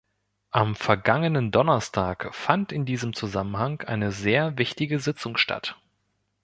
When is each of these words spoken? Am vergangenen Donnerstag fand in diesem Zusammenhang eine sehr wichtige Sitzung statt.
Am 0.49 0.75
vergangenen 0.75 1.51
Donnerstag 1.51 2.33
fand 2.33 2.71
in 2.71 2.85
diesem 2.85 3.13
Zusammenhang 3.13 3.81
eine 3.83 4.11
sehr 4.11 4.57
wichtige 4.57 4.97
Sitzung 4.99 5.37
statt. 5.37 5.77